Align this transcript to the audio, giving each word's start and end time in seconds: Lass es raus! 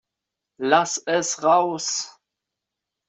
Lass 0.57 0.97
es 1.05 1.43
raus! 1.43 2.19